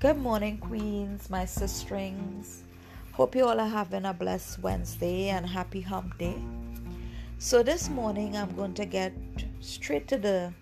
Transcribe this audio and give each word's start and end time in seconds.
Good 0.00 0.16
morning, 0.16 0.56
Queens, 0.56 1.28
my 1.28 1.44
sisterings. 1.44 2.62
Hope 3.12 3.34
you 3.34 3.44
all 3.44 3.60
are 3.60 3.68
having 3.68 4.06
a 4.06 4.14
blessed 4.14 4.60
Wednesday 4.60 5.28
and 5.28 5.44
happy 5.44 5.82
hump 5.82 6.16
day. 6.16 6.42
So, 7.36 7.62
this 7.62 7.90
morning 7.90 8.34
I'm 8.34 8.50
going 8.56 8.72
to 8.76 8.86
get 8.86 9.12
straight 9.60 10.08
to 10.08 10.16
the 10.16 10.54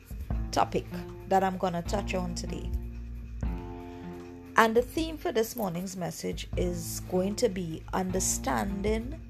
topic 0.50 0.86
that 1.28 1.44
I'm 1.44 1.56
going 1.56 1.74
to 1.74 1.82
touch 1.82 2.14
on 2.14 2.34
today. 2.34 2.68
And 4.56 4.74
the 4.74 4.82
theme 4.82 5.16
for 5.16 5.30
this 5.30 5.54
morning's 5.54 5.96
message 5.96 6.48
is 6.56 7.02
going 7.08 7.36
to 7.36 7.48
be 7.48 7.84
understanding 7.92 9.20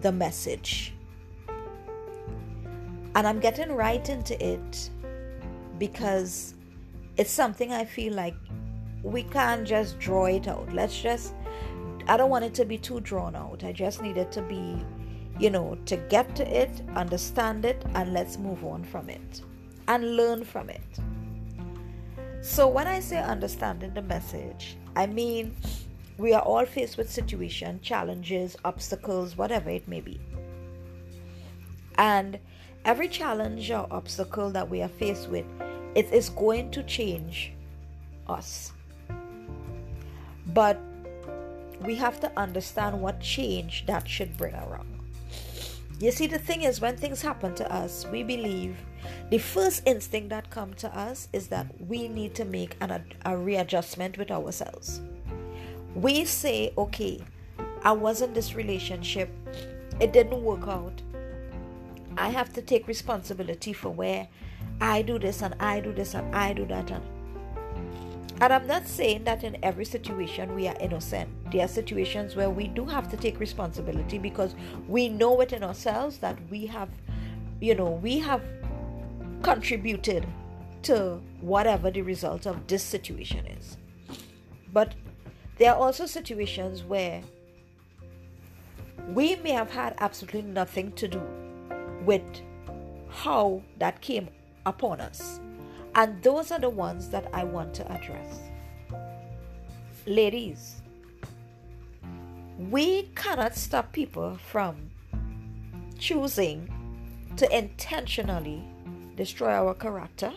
the 0.00 0.12
message. 0.12 0.94
And 3.14 3.26
I'm 3.26 3.38
getting 3.38 3.70
right 3.70 4.08
into 4.08 4.42
it 4.42 4.88
because 5.76 6.54
it's 7.18 7.30
something 7.30 7.70
I 7.70 7.84
feel 7.84 8.14
like 8.14 8.34
we 9.08 9.22
can't 9.22 9.66
just 9.66 9.98
draw 9.98 10.26
it 10.26 10.46
out. 10.46 10.72
Let's 10.72 11.00
just, 11.00 11.34
I 12.06 12.16
don't 12.16 12.30
want 12.30 12.44
it 12.44 12.54
to 12.54 12.64
be 12.64 12.78
too 12.78 13.00
drawn 13.00 13.34
out. 13.34 13.64
I 13.64 13.72
just 13.72 14.02
need 14.02 14.16
it 14.16 14.30
to 14.32 14.42
be, 14.42 14.84
you 15.38 15.50
know, 15.50 15.78
to 15.86 15.96
get 15.96 16.36
to 16.36 16.48
it, 16.48 16.70
understand 16.94 17.64
it, 17.64 17.84
and 17.94 18.12
let's 18.12 18.38
move 18.38 18.64
on 18.64 18.84
from 18.84 19.08
it 19.08 19.42
and 19.88 20.16
learn 20.16 20.44
from 20.44 20.68
it. 20.70 20.98
So, 22.40 22.68
when 22.68 22.86
I 22.86 23.00
say 23.00 23.18
understanding 23.20 23.94
the 23.94 24.02
message, 24.02 24.76
I 24.94 25.06
mean 25.06 25.56
we 26.18 26.32
are 26.32 26.42
all 26.42 26.66
faced 26.66 26.96
with 26.96 27.10
situations, 27.10 27.80
challenges, 27.82 28.56
obstacles, 28.64 29.36
whatever 29.36 29.70
it 29.70 29.86
may 29.88 30.00
be. 30.00 30.20
And 31.96 32.38
every 32.84 33.08
challenge 33.08 33.70
or 33.70 33.86
obstacle 33.90 34.50
that 34.50 34.68
we 34.68 34.82
are 34.82 34.88
faced 34.88 35.28
with, 35.28 35.46
it 35.94 36.12
is 36.12 36.28
going 36.30 36.70
to 36.72 36.82
change 36.82 37.52
us. 38.28 38.72
But 40.54 40.80
we 41.84 41.94
have 41.96 42.20
to 42.20 42.32
understand 42.36 43.00
what 43.00 43.20
change 43.20 43.86
that 43.86 44.08
should 44.08 44.36
bring 44.36 44.54
around. 44.54 44.86
You 46.00 46.12
see, 46.12 46.26
the 46.26 46.38
thing 46.38 46.62
is, 46.62 46.80
when 46.80 46.96
things 46.96 47.22
happen 47.22 47.54
to 47.56 47.72
us, 47.72 48.06
we 48.10 48.22
believe 48.22 48.76
the 49.30 49.38
first 49.38 49.82
instinct 49.84 50.30
that 50.30 50.48
comes 50.50 50.76
to 50.76 50.96
us 50.96 51.28
is 51.32 51.48
that 51.48 51.66
we 51.88 52.08
need 52.08 52.34
to 52.36 52.44
make 52.44 52.76
an, 52.80 53.04
a 53.24 53.36
readjustment 53.36 54.16
with 54.16 54.30
ourselves. 54.30 55.00
We 55.94 56.24
say, 56.24 56.72
okay, 56.78 57.20
I 57.82 57.92
was 57.92 58.22
in 58.22 58.32
this 58.32 58.54
relationship, 58.54 59.30
it 60.00 60.12
didn't 60.12 60.42
work 60.42 60.68
out. 60.68 61.02
I 62.16 62.28
have 62.28 62.52
to 62.54 62.62
take 62.62 62.88
responsibility 62.88 63.72
for 63.72 63.90
where 63.90 64.28
I 64.80 65.02
do 65.02 65.18
this 65.18 65.42
and 65.42 65.54
I 65.60 65.80
do 65.80 65.92
this 65.92 66.14
and 66.14 66.34
I 66.34 66.52
do 66.52 66.64
that 66.66 66.90
and 66.90 67.04
and 68.40 68.52
I'm 68.52 68.66
not 68.66 68.86
saying 68.86 69.24
that 69.24 69.42
in 69.42 69.56
every 69.64 69.84
situation 69.84 70.54
we 70.54 70.68
are 70.68 70.76
innocent. 70.80 71.28
There 71.50 71.64
are 71.64 71.68
situations 71.68 72.36
where 72.36 72.50
we 72.50 72.68
do 72.68 72.84
have 72.84 73.10
to 73.10 73.16
take 73.16 73.40
responsibility 73.40 74.18
because 74.18 74.54
we 74.86 75.08
know 75.08 75.34
within 75.34 75.64
ourselves 75.64 76.18
that 76.18 76.38
we 76.48 76.66
have, 76.66 76.88
you 77.60 77.74
know, 77.74 77.90
we 77.90 78.18
have 78.20 78.42
contributed 79.42 80.26
to 80.82 81.20
whatever 81.40 81.90
the 81.90 82.02
result 82.02 82.46
of 82.46 82.66
this 82.68 82.82
situation 82.82 83.44
is. 83.46 83.76
But 84.72 84.94
there 85.56 85.72
are 85.72 85.76
also 85.76 86.06
situations 86.06 86.84
where 86.84 87.22
we 89.08 89.36
may 89.36 89.50
have 89.50 89.70
had 89.70 89.96
absolutely 89.98 90.42
nothing 90.42 90.92
to 90.92 91.08
do 91.08 91.22
with 92.04 92.22
how 93.08 93.62
that 93.78 94.00
came 94.00 94.28
upon 94.64 95.00
us. 95.00 95.40
And 95.98 96.22
those 96.22 96.52
are 96.52 96.60
the 96.60 96.70
ones 96.70 97.08
that 97.08 97.28
I 97.34 97.42
want 97.42 97.74
to 97.74 97.92
address. 97.92 98.38
Ladies, 100.06 100.80
we 102.70 103.10
cannot 103.16 103.56
stop 103.56 103.90
people 103.90 104.38
from 104.48 104.76
choosing 105.98 106.70
to 107.36 107.56
intentionally 107.56 108.62
destroy 109.16 109.50
our 109.50 109.74
character, 109.74 110.32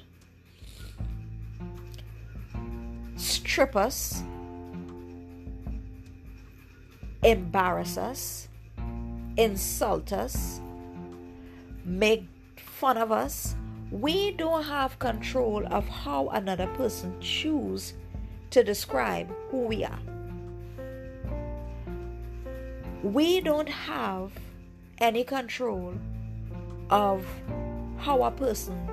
strip 3.15 3.75
us, 3.75 4.23
embarrass 7.21 7.99
us, 7.99 8.47
insult 9.37 10.11
us, 10.11 10.59
make 11.85 12.27
fun 12.57 12.97
of 12.97 13.11
us, 13.11 13.55
we 13.91 14.31
don't 14.31 14.63
have 14.63 14.97
control 14.99 15.67
of 15.67 15.85
how 15.85 16.29
another 16.29 16.67
person 16.77 17.13
choose 17.19 17.93
to 18.49 18.63
describe 18.63 19.29
who 19.49 19.65
we 19.65 19.83
are. 19.83 19.99
We 23.03 23.41
don't 23.41 23.67
have 23.67 24.31
any 24.99 25.25
control 25.25 25.93
of 26.89 27.25
how 27.97 28.23
a 28.23 28.31
person 28.31 28.89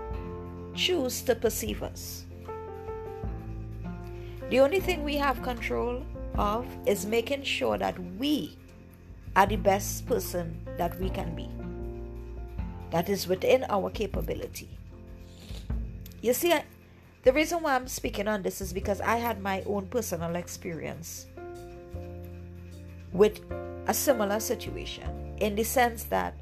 choose 0.75 1.22
to 1.22 1.37
perceive 1.37 1.82
us. 1.84 2.25
The 4.50 4.58
only 4.58 4.81
thing 4.81 5.04
we 5.04 5.16
have 5.16 5.42
control 5.42 6.03
of 6.37 6.66
is 6.87 7.06
making 7.06 7.44
sure 7.44 7.78
that 7.78 7.97
we 8.16 8.56
are 9.37 9.47
the 9.47 9.56
best 9.56 10.06
person 10.06 10.58
that 10.76 10.98
we 10.98 11.08
can 11.10 11.37
be. 11.37 11.48
That 12.91 13.08
is 13.08 13.28
within 13.28 13.64
our 13.69 13.91
capability. 13.91 14.70
You 16.21 16.33
see, 16.33 16.53
I, 16.53 16.65
the 17.23 17.33
reason 17.33 17.62
why 17.62 17.75
I'm 17.75 17.89
speaking 17.89 18.29
on 18.29 18.43
this 18.43 18.61
is 18.61 18.73
because 18.73 19.01
I 19.01 19.17
had 19.17 19.41
my 19.41 19.62
own 19.67 19.87
personal 19.87 20.37
experience 20.37 21.27
with 23.12 23.41
a 23.87 23.95
similar 23.95 24.41
situation 24.41 25.34
in 25.39 25.55
the 25.55 25.65
sense 25.65 26.05
that 26.05 26.34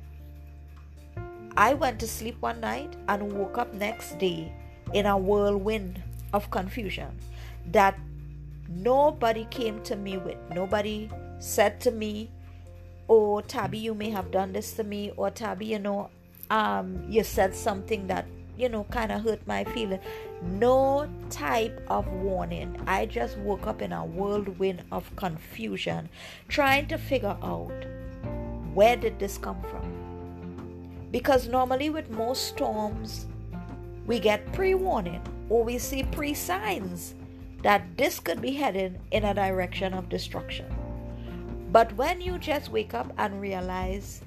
I 1.57 1.75
went 1.75 2.01
to 2.01 2.07
sleep 2.07 2.37
one 2.41 2.61
night 2.61 2.97
and 3.09 3.33
woke 3.33 3.57
up 3.57 3.73
next 3.73 4.19
day 4.19 4.53
in 4.93 5.07
a 5.07 5.17
whirlwind 5.17 6.03
of 6.33 6.51
confusion 6.51 7.19
that 7.73 7.99
nobody 8.69 9.47
came 9.51 9.83
to 9.85 9.97
me 9.97 10.19
with. 10.19 10.37
Nobody 10.51 11.11
said 11.39 11.81
to 11.83 11.91
me, 11.91 12.31
Oh, 13.09 13.41
Tabby, 13.41 13.79
you 13.79 13.95
may 13.95 14.11
have 14.11 14.33
done 14.33 14.53
this 14.53 14.73
to 14.73 14.85
me, 14.85 15.13
or 15.17 15.31
Tabby, 15.31 15.67
you 15.67 15.79
know, 15.79 16.11
um, 16.51 17.05
you 17.09 17.23
said 17.23 17.55
something 17.55 18.09
that 18.09 18.27
you 18.57 18.69
know, 18.69 18.85
kind 18.85 19.13
of 19.13 19.23
hurt 19.23 19.47
my 19.47 19.65
feeling. 19.65 20.01
No 20.43 21.09
type 21.31 21.81
of 21.89 22.07
warning. 22.09 22.81
I 22.87 23.07
just 23.07 23.39
woke 23.39 23.67
up 23.67 23.83
in 23.83 23.93
a 23.93 24.05
whirlwind 24.05 24.83
of 24.93 25.15
confusion, 25.17 26.09
trying 26.49 26.89
to 26.89 26.99
figure 26.99 27.37
out 27.43 27.73
where 28.75 28.97
did 28.97 29.19
this 29.19 29.39
come 29.39 29.61
from. 29.63 31.09
Because 31.11 31.49
normally 31.49 31.91
with 31.91 32.11
most 32.11 32.49
storms, 32.49 33.27
we 34.07 34.19
get 34.19 34.53
pre-warning 34.53 35.23
or 35.49 35.65
we 35.65 35.79
see 35.79 36.03
pre-signs 36.03 37.15
that 37.63 37.97
this 37.97 38.21
could 38.21 38.41
be 38.41 38.53
heading 38.53 38.99
in 39.11 39.25
a 39.25 39.35
direction 39.35 39.95
of 39.95 40.09
destruction. 40.09 40.67
But 41.73 41.93
when 41.95 42.21
you 42.21 42.39
just 42.39 42.71
wake 42.71 42.95
up 42.95 43.13
and 43.19 43.41
realize 43.41 44.21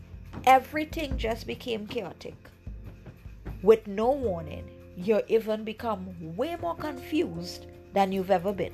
everything 0.46 1.18
just 1.18 1.48
became 1.48 1.88
chaotic 1.88 2.36
with 3.62 3.88
no 3.88 4.12
warning, 4.12 4.70
you 4.96 5.22
even 5.28 5.64
become 5.64 6.08
way 6.36 6.56
more 6.62 6.76
confused 6.76 7.66
than 7.94 8.12
you've 8.12 8.32
ever 8.32 8.54
been. 8.54 8.74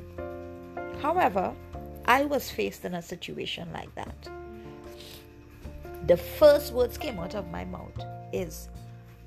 However, 1.01 1.53
I 2.05 2.25
was 2.25 2.49
faced 2.49 2.85
in 2.85 2.95
a 2.95 3.01
situation 3.01 3.71
like 3.73 3.93
that. 3.95 4.29
The 6.07 6.17
first 6.17 6.73
words 6.73 6.97
came 6.97 7.19
out 7.19 7.35
of 7.35 7.49
my 7.49 7.65
mouth 7.65 7.99
is, 8.31 8.69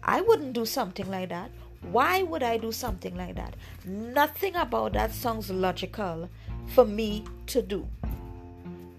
I 0.03 0.21
wouldn't 0.21 0.53
do 0.53 0.65
something 0.65 1.11
like 1.11 1.29
that. 1.31 1.51
Why 1.91 2.23
would 2.23 2.43
I 2.43 2.56
do 2.56 2.73
something 2.73 3.17
like 3.17 3.37
that? 3.37 3.55
Nothing 3.85 4.56
about 4.56 4.93
that 4.93 5.12
sounds 5.12 5.50
logical 5.50 6.29
for 6.75 6.85
me 6.85 7.25
to 7.47 7.62
do. 7.62 7.87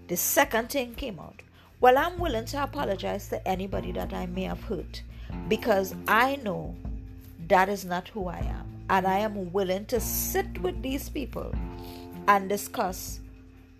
The 0.08 0.16
second 0.16 0.70
thing 0.70 0.94
came 0.94 1.18
out. 1.18 1.42
Well, 1.80 1.96
I'm 1.96 2.18
willing 2.18 2.44
to 2.46 2.62
apologize 2.62 3.28
to 3.28 3.46
anybody 3.48 3.92
that 3.92 4.12
I 4.12 4.26
may 4.26 4.42
have 4.42 4.62
hurt 4.64 5.02
because 5.50 5.96
I 6.06 6.36
know 6.36 6.76
that 7.48 7.68
is 7.68 7.84
not 7.84 8.06
who 8.08 8.28
I 8.28 8.38
am. 8.38 8.66
And 8.88 9.06
I 9.06 9.18
am 9.18 9.52
willing 9.52 9.84
to 9.86 10.00
sit 10.00 10.62
with 10.62 10.80
these 10.80 11.08
people 11.08 11.52
and 12.28 12.48
discuss 12.48 13.20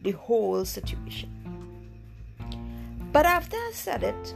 the 0.02 0.11
whole 0.11 0.64
situation. 0.64 1.31
But 3.12 3.25
after 3.25 3.56
I 3.56 3.70
said 3.72 4.02
it, 4.02 4.34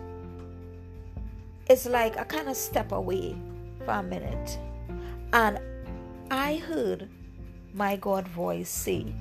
it's 1.69 1.87
like 1.87 2.17
I 2.19 2.25
kind 2.25 2.49
of 2.49 2.57
step 2.57 2.93
away 2.93 3.37
for 3.85 3.93
a 3.93 4.03
minute. 4.03 4.59
And 5.33 5.59
I 6.31 6.57
heard 6.57 7.09
my 7.73 7.97
God 7.97 8.29
voice 8.29 8.69
say, 8.69 9.13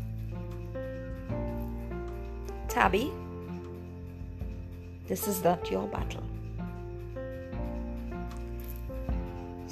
Tabby, 2.67 3.11
this 5.07 5.27
is 5.27 5.43
not 5.43 5.71
your 5.71 5.87
battle. 5.87 6.23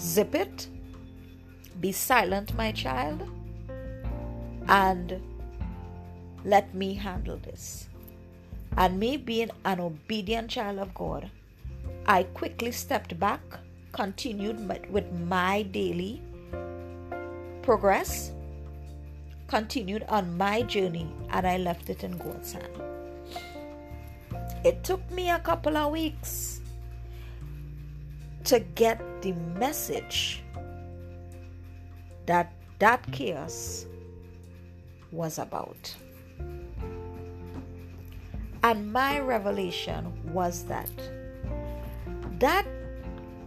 Zip 0.01 0.33
it. 0.35 0.67
Be 1.79 1.91
silent, 1.91 2.53
my 2.55 2.71
child. 2.71 3.21
and 4.67 5.21
let 6.45 6.73
me 6.73 6.93
handle 6.93 7.37
this. 7.37 7.89
And 8.77 8.99
me 8.99 9.17
being 9.17 9.51
an 9.65 9.79
obedient 9.79 10.49
child 10.49 10.79
of 10.79 10.93
God, 10.93 11.29
I 12.05 12.23
quickly 12.23 12.71
stepped 12.71 13.19
back, 13.19 13.41
continued 13.91 14.59
with 14.89 15.11
my 15.11 15.63
daily 15.63 16.21
progress, 17.61 18.31
continued 19.47 20.03
on 20.07 20.37
my 20.37 20.61
journey, 20.61 21.13
and 21.29 21.45
I 21.45 21.57
left 21.57 21.89
it 21.89 22.03
in 22.03 22.17
God's 22.17 22.53
hand. 22.53 22.81
It 24.63 24.83
took 24.83 25.09
me 25.11 25.29
a 25.29 25.39
couple 25.39 25.75
of 25.75 25.91
weeks 25.91 26.60
to 28.45 28.59
get 28.59 28.99
the 29.21 29.33
message 29.33 30.43
that 32.25 32.53
that 32.79 33.09
chaos 33.11 33.85
was 35.11 35.37
about. 35.37 35.95
And 38.63 38.91
my 38.93 39.19
revelation 39.19 40.13
was 40.33 40.63
that 40.65 40.89
that 42.39 42.65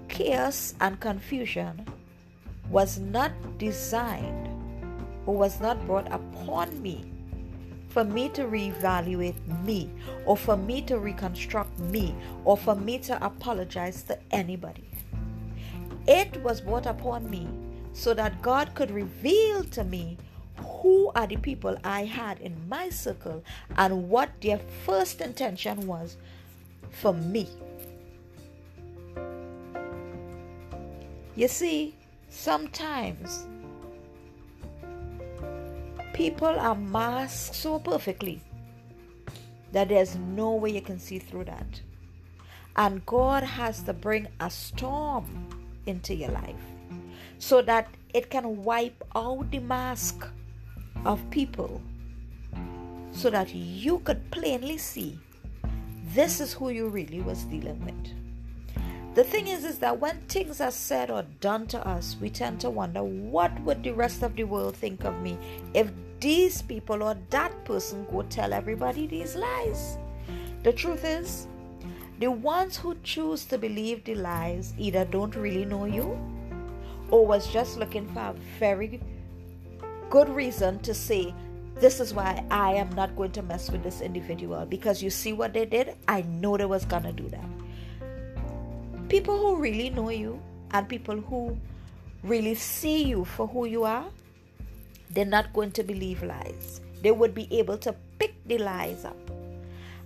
chaos 0.09 0.75
and 0.81 0.99
confusion 1.01 1.87
was 2.71 2.99
not 2.99 3.33
designed 3.59 4.49
or 5.27 5.37
was 5.37 5.61
not 5.61 5.85
brought 5.87 6.11
upon 6.13 6.81
me 6.83 7.14
for 7.95 8.03
me 8.03 8.29
to 8.29 8.43
reevaluate 8.43 9.37
me 9.65 9.89
or 10.27 10.37
for 10.37 10.57
me 10.57 10.83
to 10.83 10.99
reconstruct 10.99 11.79
me 11.79 12.13
or 12.45 12.57
for 12.57 12.75
me 12.75 12.99
to 12.99 13.25
apologize 13.25 14.03
to 14.03 14.19
anybody. 14.33 14.83
It 16.09 16.43
was 16.43 16.61
brought 16.61 16.87
upon 16.87 17.31
me 17.31 17.47
so 17.93 18.13
that 18.13 18.43
God 18.43 18.75
could 18.75 18.91
reveal 18.91 19.63
to 19.63 19.85
me 19.85 20.19
who 20.57 21.13
are 21.15 21.29
the 21.29 21.37
people 21.37 21.77
I 21.85 22.05
had 22.05 22.41
in 22.41 22.69
my 22.69 22.89
circle 22.89 23.45
and 23.77 24.09
what 24.09 24.31
their 24.43 24.59
first 24.85 25.21
intention 25.21 25.87
was 25.87 26.17
for 26.91 27.15
me. 27.15 27.49
You 31.37 31.47
see, 31.47 31.95
sometimes 32.29 33.47
people 36.15 36.49
are 36.49 36.77
masked 36.77 37.57
so 37.57 37.79
perfectly 37.79 38.41
that 39.73 39.89
there's 39.89 40.15
no 40.15 40.55
way 40.55 40.71
you 40.71 40.81
can 40.81 40.99
see 40.99 41.19
through 41.19 41.45
that. 41.45 41.81
And 42.77 43.05
God 43.05 43.43
has 43.43 43.83
to 43.83 43.93
bring 43.93 44.29
a 44.41 44.49
storm 44.49 45.27
into 45.87 46.15
your 46.15 46.31
life 46.31 46.65
so 47.39 47.61
that 47.63 47.89
it 48.15 48.31
can 48.31 48.63
wipe 48.63 49.03
out 49.17 49.51
the 49.51 49.59
mask 49.59 50.27
of 51.05 51.21
people 51.31 51.83
so 53.11 53.29
that 53.31 53.53
you 53.53 53.99
could 54.01 54.31
plainly 54.31 54.79
see 54.79 55.19
this 56.15 56.41
is 56.41 56.53
who 56.53 56.71
you 56.71 56.89
really 56.89 57.21
was 57.21 57.43
dealing 57.45 57.85
with. 57.85 59.15
The 59.15 59.25
thing 59.25 59.47
is, 59.47 59.65
is 59.65 59.79
that 59.79 60.01
when 60.01 60.21
things 60.23 60.61
are 60.61 60.73
said 60.73 61.11
or 61.11 61.25
done 61.41 61.67
to 61.69 61.87
us, 61.87 62.17
we 62.21 62.31
tend 62.31 62.61
to 62.61 62.71
wonder 62.71 63.03
what 63.03 63.59
would 63.61 63.83
the 63.85 63.93
rest 63.93 64.23
of 64.23 64.35
the 64.35 64.43
world 64.45 64.77
think 64.77 65.05
of 65.05 65.21
me 65.23 65.39
if 65.73 65.91
these 66.25 66.63
people 66.63 67.03
or 67.03 67.15
that 67.31 67.65
person 67.65 68.07
go 68.11 68.23
tell 68.23 68.53
everybody 68.53 69.07
these 69.07 69.37
lies. 69.37 69.99
The 70.63 70.73
truth 70.73 71.05
is, 71.05 71.47
the 72.19 72.31
ones 72.31 72.77
who 72.77 72.95
choose 73.03 73.45
to 73.47 73.59
believe 73.59 74.05
the 74.05 74.15
lies 74.15 74.73
either 74.79 75.05
don't 75.05 75.37
really 75.37 75.65
know 75.65 75.85
you 75.85 76.19
or 77.11 77.27
was 77.27 77.53
just 77.53 77.77
looking 77.77 78.09
for 78.15 78.21
a 78.21 78.35
very 78.59 79.01
good 80.09 80.31
reason 80.31 80.79
to 80.81 80.95
say, 80.95 81.35
This 81.75 82.01
is 82.01 82.15
why 82.15 82.45
I 82.51 82.73
am 82.75 82.91
not 82.91 83.15
going 83.17 83.33
to 83.33 83.43
mess 83.43 83.71
with 83.71 83.83
this 83.83 84.01
individual 84.01 84.65
because 84.65 85.03
you 85.03 85.11
see 85.11 85.33
what 85.33 85.53
they 85.53 85.67
did? 85.67 85.95
I 86.09 86.23
know 86.23 86.57
they 86.57 86.65
was 86.65 86.85
gonna 86.85 87.13
do 87.13 87.29
that 87.29 87.49
people 89.09 89.39
who 89.39 89.57
really 89.57 89.91
know 89.91 90.09
you 90.09 90.41
and 90.73 90.89
people 90.89 91.21
who 91.21 91.57
really 92.23 92.55
see 92.55 93.03
you 93.05 93.25
for 93.25 93.47
who 93.47 93.67
you 93.67 93.85
are, 93.85 94.07
they're 95.15 95.25
not 95.25 95.53
going 95.53 95.71
to 95.73 95.83
believe 95.83 96.23
lies. 96.23 96.81
They 97.03 97.13
would 97.13 97.35
be 97.35 97.49
able 97.51 97.79
to 97.79 97.95
pick 98.19 98.35
the 98.47 98.59
lies 98.59 99.05
up 99.05 99.17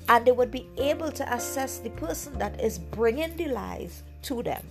and 0.08 0.26
they 0.26 0.32
would 0.32 0.50
be 0.50 0.66
able 0.78 1.12
to 1.12 1.34
assess 1.34 1.78
the 1.78 1.90
person 1.90 2.38
that 2.38 2.60
is 2.60 2.78
bringing 2.78 3.36
the 3.36 3.48
lies 3.48 4.02
to 4.22 4.42
them. 4.42 4.62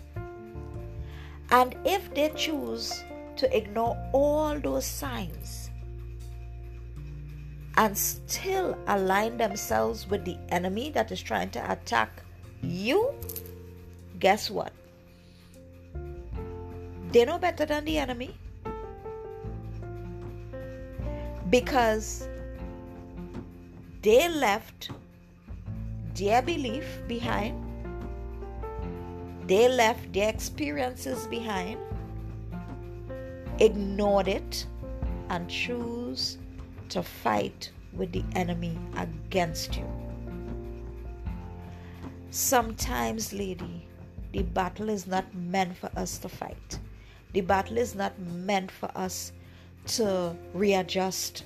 And 1.51 1.75
if 1.85 2.13
they 2.13 2.29
choose 2.35 3.03
to 3.37 3.55
ignore 3.55 3.95
all 4.13 4.59
those 4.59 4.85
signs 4.85 5.69
and 7.77 7.95
still 7.95 8.77
align 8.87 9.37
themselves 9.37 10.09
with 10.09 10.25
the 10.25 10.37
enemy 10.49 10.89
that 10.91 11.11
is 11.11 11.21
trying 11.21 11.51
to 11.51 11.71
attack 11.71 12.23
you, 12.61 13.13
guess 14.19 14.49
what? 14.49 14.73
They 17.11 17.23
know 17.23 17.37
better 17.37 17.65
than 17.65 17.85
the 17.85 17.99
enemy. 17.99 18.35
Because 21.49 22.27
they 24.01 24.27
left 24.27 24.91
their 26.13 26.41
belief 26.41 26.99
behind, 27.07 27.63
they 29.47 29.69
left 29.69 30.11
their 30.11 30.27
experiences 30.27 31.25
behind, 31.27 31.79
ignored 33.59 34.27
it, 34.27 34.65
and 35.29 35.49
choose 35.49 36.37
to 36.89 37.01
fight 37.01 37.71
with 37.93 38.11
the 38.11 38.25
enemy 38.35 38.77
against 38.97 39.77
you. 39.77 39.87
Sometimes, 42.29 43.31
lady, 43.31 43.87
the 44.33 44.43
battle 44.43 44.89
is 44.89 45.07
not 45.07 45.33
meant 45.33 45.77
for 45.77 45.89
us 45.95 46.17
to 46.17 46.27
fight. 46.27 46.79
The 47.31 47.41
battle 47.41 47.77
is 47.77 47.95
not 47.95 48.19
meant 48.19 48.69
for 48.69 48.91
us 48.95 49.31
to 49.87 50.35
readjust. 50.53 51.43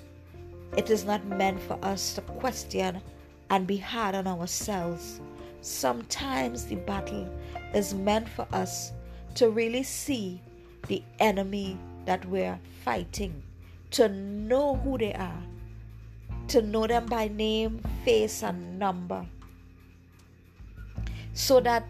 It 0.76 0.90
is 0.90 1.06
not 1.06 1.26
meant 1.26 1.62
for 1.62 1.78
us 1.84 2.14
to 2.16 2.22
question 2.22 3.02
and 3.50 3.68
be 3.68 3.78
hard 3.78 4.16
on 4.16 4.28
ourselves. 4.28 5.22
Sometimes 5.62 6.66
the 6.66 6.76
battle 6.76 7.30
is 7.74 7.94
meant 7.94 8.28
for 8.28 8.48
us 8.52 8.94
to 9.36 9.50
really 9.50 9.84
see 9.84 10.42
the 10.88 11.04
enemy 11.20 11.78
that 12.06 12.26
we're 12.26 12.60
fighting, 12.84 13.44
to 13.92 14.10
know 14.10 14.76
who 14.78 14.98
they 14.98 15.14
are, 15.14 15.44
to 16.48 16.62
know 16.62 16.88
them 16.88 17.06
by 17.06 17.28
name, 17.28 17.82
face, 18.04 18.44
and 18.44 18.80
number, 18.80 19.26
so 21.34 21.60
that 21.60 21.86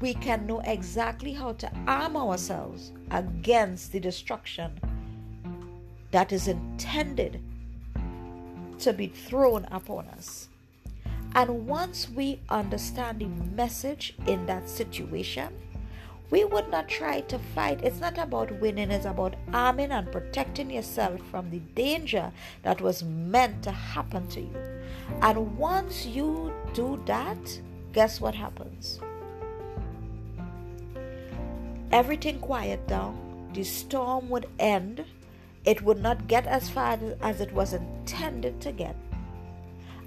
we 0.00 0.12
can 0.14 0.46
know 0.46 0.60
exactly 0.60 1.32
how 1.32 1.52
to 1.52 1.70
arm 1.86 2.16
ourselves 2.16 2.92
against 3.10 3.92
the 3.92 4.00
destruction 4.00 4.78
that 6.14 6.30
is 6.30 6.46
intended 6.46 7.40
to 8.78 8.92
be 8.92 9.08
thrown 9.08 9.66
upon 9.72 10.06
us. 10.10 10.48
And 11.34 11.66
once 11.66 12.08
we 12.08 12.40
understand 12.48 13.18
the 13.18 13.26
message 13.56 14.14
in 14.28 14.46
that 14.46 14.68
situation, 14.68 15.52
we 16.30 16.44
would 16.44 16.70
not 16.70 16.88
try 16.88 17.22
to 17.22 17.38
fight. 17.52 17.82
It's 17.82 17.98
not 17.98 18.16
about 18.16 18.60
winning, 18.60 18.92
it's 18.92 19.06
about 19.06 19.34
arming 19.52 19.90
and 19.90 20.12
protecting 20.12 20.70
yourself 20.70 21.20
from 21.32 21.50
the 21.50 21.58
danger 21.74 22.30
that 22.62 22.80
was 22.80 23.02
meant 23.02 23.64
to 23.64 23.72
happen 23.72 24.28
to 24.28 24.40
you. 24.40 24.56
And 25.20 25.58
once 25.58 26.06
you 26.06 26.52
do 26.74 27.02
that, 27.06 27.60
guess 27.92 28.20
what 28.20 28.36
happens? 28.36 29.00
everything 31.94 32.40
quiet 32.40 32.84
down, 32.88 33.14
the 33.54 33.62
storm 33.62 34.28
would 34.28 34.46
end, 34.58 35.04
it 35.64 35.82
would 35.82 36.00
not 36.00 36.28
get 36.28 36.46
as 36.46 36.68
far 36.68 36.98
as 37.22 37.40
it 37.40 37.52
was 37.52 37.72
intended 37.72 38.60
to 38.60 38.72
get, 38.72 38.96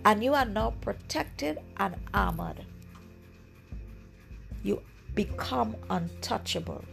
and 0.05 0.23
you 0.23 0.33
are 0.33 0.45
now 0.45 0.73
protected 0.81 1.59
and 1.77 1.95
armored. 2.13 2.65
You 4.63 4.81
become 5.15 5.75
untouchable. 5.89 6.83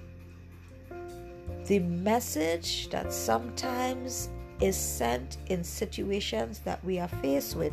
The 1.66 1.78
message 1.78 2.88
that 2.90 3.12
sometimes 3.12 4.30
is 4.60 4.76
sent 4.76 5.38
in 5.46 5.64
situations 5.64 6.60
that 6.60 6.82
we 6.84 6.98
are 6.98 7.08
faced 7.08 7.56
with 7.56 7.72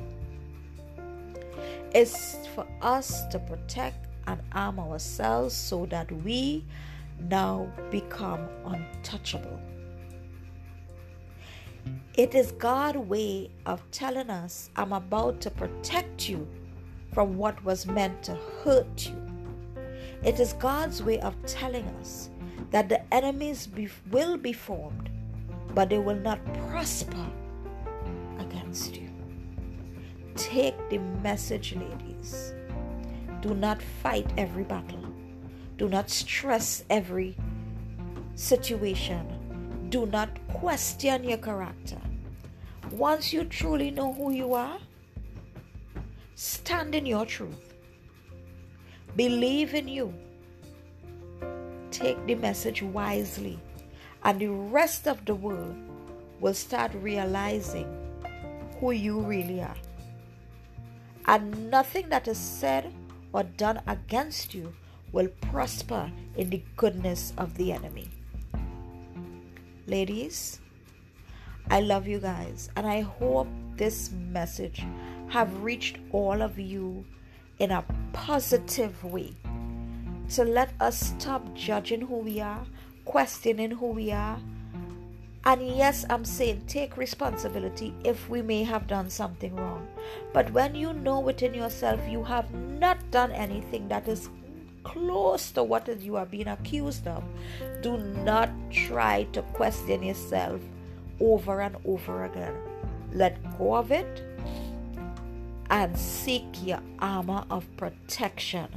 is 1.93 2.37
for 2.55 2.65
us 2.81 3.27
to 3.27 3.39
protect 3.39 4.07
and 4.27 4.41
arm 4.53 4.79
ourselves 4.79 5.53
so 5.53 5.85
that 5.87 6.11
we 6.23 6.65
now 7.29 7.71
become 7.91 8.47
untouchable. 8.65 9.59
It 12.15 12.35
is 12.35 12.51
God's 12.51 12.97
way 12.97 13.49
of 13.65 13.89
telling 13.91 14.29
us, 14.29 14.69
I'm 14.75 14.91
about 14.91 15.39
to 15.41 15.49
protect 15.49 16.27
you 16.27 16.45
from 17.13 17.37
what 17.37 17.63
was 17.63 17.85
meant 17.85 18.21
to 18.23 18.37
hurt 18.63 19.07
you. 19.07 19.15
It 20.21 20.37
is 20.37 20.51
God's 20.53 21.01
way 21.01 21.21
of 21.21 21.35
telling 21.45 21.87
us 22.01 22.29
that 22.71 22.89
the 22.89 23.01
enemies 23.13 23.65
be, 23.65 23.87
will 24.11 24.35
be 24.35 24.51
formed, 24.51 25.09
but 25.73 25.89
they 25.89 25.99
will 25.99 26.19
not 26.19 26.39
prosper 26.67 27.25
against 28.39 28.97
you. 28.97 29.09
Take 30.35 30.75
the 30.89 30.97
message, 30.97 31.75
ladies. 31.75 32.53
Do 33.39 33.53
not 33.53 33.81
fight 33.81 34.29
every 34.37 34.65
battle. 34.65 35.05
Do 35.77 35.87
not 35.87 36.09
stress 36.09 36.83
every 36.89 37.37
situation. 38.35 39.40
Do 39.91 40.05
not 40.05 40.29
question 40.47 41.25
your 41.25 41.37
character. 41.37 41.99
Once 42.91 43.33
you 43.33 43.43
truly 43.43 43.91
know 43.91 44.13
who 44.13 44.31
you 44.31 44.53
are, 44.53 44.77
stand 46.35 46.95
in 46.95 47.05
your 47.05 47.25
truth. 47.25 47.73
Believe 49.17 49.73
in 49.73 49.89
you. 49.89 50.13
Take 51.91 52.25
the 52.25 52.35
message 52.35 52.81
wisely, 52.81 53.59
and 54.23 54.39
the 54.39 54.47
rest 54.47 55.09
of 55.09 55.25
the 55.25 55.35
world 55.35 55.75
will 56.39 56.53
start 56.53 56.93
realizing 56.93 57.91
who 58.79 58.91
you 58.91 59.19
really 59.19 59.59
are. 59.59 59.75
And 61.25 61.69
nothing 61.69 62.07
that 62.07 62.29
is 62.29 62.37
said 62.37 62.93
or 63.33 63.43
done 63.43 63.81
against 63.87 64.55
you 64.55 64.73
will 65.11 65.27
prosper 65.51 66.09
in 66.37 66.49
the 66.49 66.63
goodness 66.77 67.33
of 67.37 67.57
the 67.57 67.73
enemy. 67.73 68.07
Ladies, 69.91 70.61
I 71.69 71.81
love 71.81 72.07
you 72.07 72.19
guys 72.19 72.69
and 72.77 72.87
I 72.87 73.01
hope 73.01 73.49
this 73.75 74.09
message 74.09 74.85
have 75.27 75.63
reached 75.63 75.97
all 76.13 76.41
of 76.41 76.57
you 76.57 77.03
in 77.59 77.71
a 77.71 77.83
positive 78.13 79.03
way. 79.03 79.33
So 80.29 80.43
let 80.43 80.71
us 80.79 80.97
stop 80.97 81.53
judging 81.55 81.99
who 81.99 82.19
we 82.19 82.39
are, 82.39 82.65
questioning 83.03 83.71
who 83.71 83.87
we 83.87 84.13
are. 84.13 84.39
And 85.43 85.67
yes, 85.67 86.05
I'm 86.09 86.23
saying 86.23 86.67
take 86.67 86.95
responsibility 86.95 87.93
if 88.05 88.29
we 88.29 88.41
may 88.41 88.63
have 88.63 88.87
done 88.87 89.09
something 89.09 89.53
wrong. 89.57 89.85
But 90.31 90.53
when 90.53 90.73
you 90.73 90.93
know 90.93 91.19
within 91.19 91.53
yourself 91.53 91.99
you 92.07 92.23
have 92.23 92.49
not 92.53 93.11
done 93.11 93.33
anything 93.33 93.89
that 93.89 94.07
is 94.07 94.29
close 94.83 95.51
to 95.51 95.63
what 95.63 95.87
you 96.01 96.15
are 96.15 96.25
being 96.25 96.47
accused 96.47 97.07
of, 97.07 97.23
do 97.81 97.97
not 97.97 98.49
try 98.71 99.23
to 99.33 99.41
question 99.53 100.03
yourself 100.03 100.61
over 101.19 101.61
and 101.61 101.75
over 101.85 102.25
again. 102.25 102.55
Let 103.13 103.57
go 103.57 103.75
of 103.75 103.91
it 103.91 104.23
and 105.69 105.97
seek 105.97 106.45
your 106.63 106.81
armor 106.99 107.45
of 107.49 107.65
protection 107.77 108.67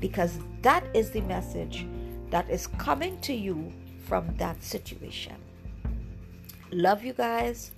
because 0.00 0.38
that 0.62 0.84
is 0.94 1.10
the 1.10 1.20
message 1.22 1.86
that 2.30 2.50
is 2.50 2.66
coming 2.66 3.20
to 3.20 3.32
you 3.32 3.72
from 4.06 4.34
that 4.36 4.62
situation. 4.62 5.36
Love 6.72 7.04
you 7.04 7.12
guys. 7.12 7.72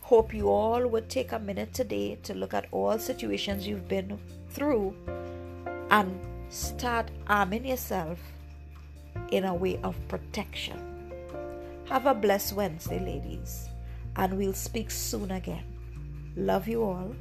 Hope 0.00 0.32
you 0.32 0.48
all 0.48 0.86
would 0.86 1.10
take 1.10 1.32
a 1.32 1.38
minute 1.38 1.74
today 1.74 2.16
to 2.22 2.32
look 2.32 2.54
at 2.54 2.66
all 2.70 2.98
situations 2.98 3.66
you've 3.66 3.88
been 3.88 4.18
through 4.48 4.94
and 5.90 6.18
start 6.48 7.10
arming 7.26 7.66
yourself 7.66 8.18
in 9.30 9.44
a 9.44 9.54
way 9.54 9.78
of 9.82 9.96
protection. 10.08 11.12
Have 11.88 12.06
a 12.06 12.14
blessed 12.14 12.54
Wednesday, 12.54 12.98
ladies, 12.98 13.68
and 14.16 14.36
we'll 14.36 14.52
speak 14.52 14.90
soon 14.90 15.30
again. 15.30 15.64
Love 16.36 16.68
you 16.68 16.82
all. 16.82 17.14